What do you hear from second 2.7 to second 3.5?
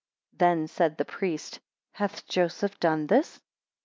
done this?